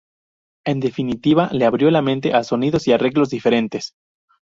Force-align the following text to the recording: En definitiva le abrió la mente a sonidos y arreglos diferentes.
En 0.65 0.79
definitiva 0.79 1.47
le 1.51 1.63
abrió 1.63 1.91
la 1.91 2.01
mente 2.01 2.33
a 2.33 2.43
sonidos 2.43 2.87
y 2.87 2.91
arreglos 2.91 3.29
diferentes. 3.29 3.93